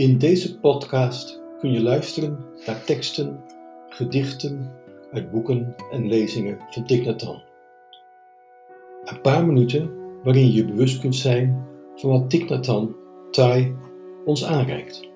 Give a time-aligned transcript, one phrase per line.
[0.00, 3.44] In deze podcast kun je luisteren naar teksten,
[3.88, 4.72] gedichten
[5.12, 7.44] uit boeken en lezingen van Thich Nhat.
[9.04, 9.90] Een paar minuten
[10.22, 12.90] waarin je bewust kunt zijn van wat Thich Nhat Hanh,
[13.30, 13.74] Thai,
[14.24, 15.08] ons aanreikt.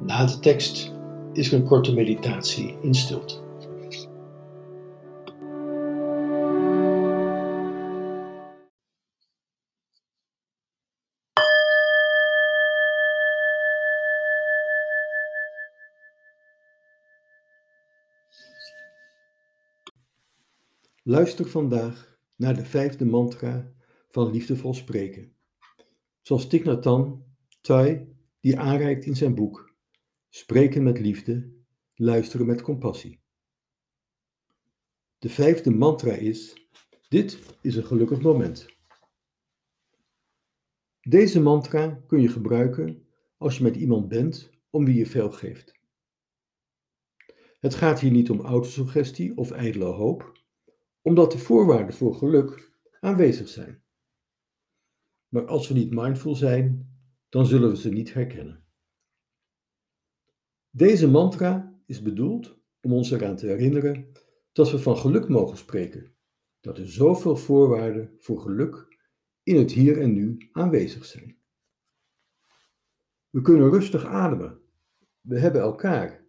[0.00, 0.92] Na de tekst
[1.32, 3.34] is er een korte meditatie in stilte.
[21.04, 23.72] Luister vandaag naar de vijfde mantra
[24.08, 25.36] van liefdevol spreken.
[26.20, 28.08] Zoals Thich Nhat Hanh,
[28.40, 29.74] die aanreikt in zijn boek
[30.28, 31.52] Spreken met liefde,
[31.94, 33.20] luisteren met compassie.
[35.18, 36.68] De vijfde mantra is:
[37.08, 38.66] Dit is een gelukkig moment.
[41.00, 43.06] Deze mantra kun je gebruiken
[43.36, 45.78] als je met iemand bent om wie je veel geeft.
[47.60, 50.41] Het gaat hier niet om autosuggestie of ijdele hoop
[51.02, 53.82] omdat de voorwaarden voor geluk aanwezig zijn.
[55.28, 56.96] Maar als we niet mindful zijn,
[57.28, 58.64] dan zullen we ze niet herkennen.
[60.70, 64.12] Deze mantra is bedoeld om ons eraan te herinneren
[64.52, 66.14] dat we van geluk mogen spreken,
[66.60, 68.98] dat er zoveel voorwaarden voor geluk
[69.42, 71.36] in het hier en nu aanwezig zijn.
[73.30, 74.60] We kunnen rustig ademen.
[75.20, 76.26] We hebben elkaar.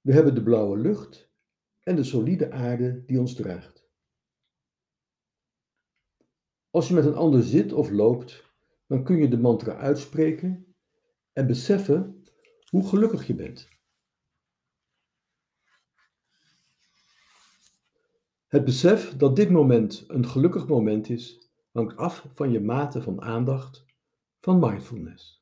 [0.00, 1.27] We hebben de blauwe lucht
[1.88, 3.88] en de solide aarde die ons draagt.
[6.70, 8.44] Als je met een ander zit of loopt,
[8.86, 10.76] dan kun je de mantra uitspreken
[11.32, 12.22] en beseffen
[12.70, 13.68] hoe gelukkig je bent.
[18.46, 23.20] Het besef dat dit moment een gelukkig moment is, hangt af van je mate van
[23.20, 23.84] aandacht,
[24.40, 25.40] van mindfulness.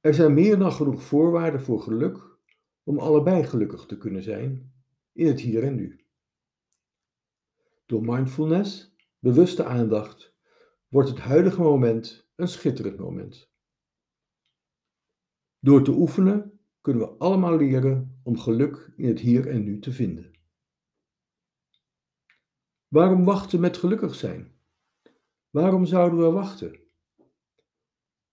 [0.00, 2.35] Er zijn meer dan genoeg voorwaarden voor geluk
[2.86, 4.72] om allebei gelukkig te kunnen zijn
[5.12, 6.04] in het hier en nu.
[7.86, 10.34] Door mindfulness, bewuste aandacht,
[10.88, 13.50] wordt het huidige moment een schitterend moment.
[15.58, 19.92] Door te oefenen kunnen we allemaal leren om geluk in het hier en nu te
[19.92, 20.30] vinden.
[22.88, 24.60] Waarom wachten met gelukkig zijn?
[25.50, 26.80] Waarom zouden we wachten?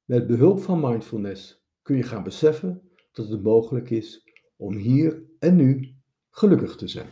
[0.04, 5.56] Met behulp van mindfulness kun je gaan beseffen dat het mogelijk is om hier en
[5.56, 5.96] nu
[6.30, 7.10] gelukkig te zijn.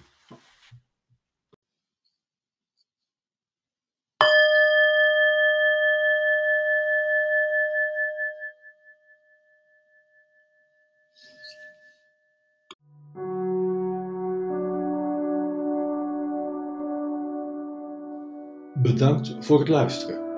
[18.81, 20.29] Bedankt voor het luisteren.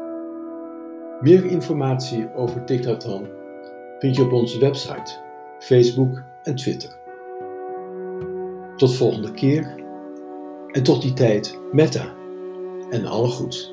[1.21, 2.83] Meer informatie over Thich
[3.99, 5.19] vind je op onze website,
[5.59, 6.89] Facebook en Twitter.
[8.75, 9.75] Tot volgende keer
[10.71, 12.13] en tot die tijd metta
[12.89, 13.72] en alle goeds.